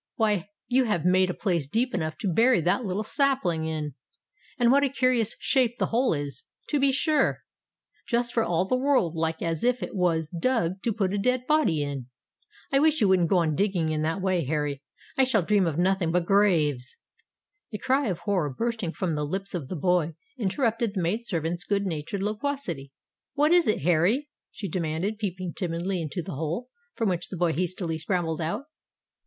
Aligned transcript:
"Why, 0.15 0.49
you 0.67 0.85
have 0.85 1.05
made 1.05 1.29
a 1.29 1.33
place 1.35 1.67
deep 1.67 1.93
enough 1.93 2.17
to 2.21 2.33
bury 2.33 2.59
that 2.61 2.83
little 2.83 3.03
sapling 3.03 3.65
in! 3.65 3.93
And 4.57 4.71
what 4.71 4.83
a 4.83 4.89
curious 4.89 5.35
shape 5.39 5.77
the 5.77 5.85
hole 5.93 6.11
is, 6.15 6.43
to 6.69 6.79
be 6.79 6.91
sure! 6.91 7.43
Just 8.07 8.33
for 8.33 8.41
all 8.43 8.65
the 8.65 8.75
world 8.75 9.13
like 9.13 9.43
as 9.43 9.63
if 9.63 9.83
it 9.83 9.95
was 9.95 10.27
dug 10.27 10.81
to 10.81 10.91
put 10.91 11.13
a 11.13 11.19
dead 11.19 11.45
body 11.45 11.83
in! 11.83 12.07
I 12.71 12.79
wish 12.79 12.99
you 12.99 13.07
wouldn't 13.09 13.29
go 13.29 13.37
on 13.37 13.53
digging 13.53 13.89
in 13.91 14.01
that 14.01 14.23
way, 14.23 14.43
Harry—I 14.43 15.23
shall 15.23 15.43
dream 15.45 15.67
of 15.67 15.77
nothing 15.77 16.11
but 16.11 16.25
graves——" 16.25 16.97
A 17.71 17.77
cry 17.77 18.07
of 18.07 18.21
horror, 18.21 18.49
bursting 18.51 18.93
from 18.93 19.13
the 19.13 19.23
lips 19.23 19.53
of 19.53 19.67
the 19.67 19.75
boy, 19.75 20.15
interrupted 20.35 20.95
the 20.95 21.01
maid 21.03 21.27
servant's 21.27 21.63
good 21.63 21.85
natured 21.85 22.23
loquacity. 22.23 22.91
"What 23.35 23.51
is 23.51 23.67
it, 23.67 23.83
Harry?" 23.83 24.29
she 24.49 24.67
demanded, 24.67 25.19
peeping 25.19 25.53
timidly 25.53 26.01
into 26.01 26.23
the 26.23 26.33
hole, 26.33 26.69
from 26.95 27.07
which 27.07 27.29
the 27.29 27.37
boy 27.37 27.53
hastily 27.53 27.99
scrambled 27.99 28.41
out. 28.41 28.63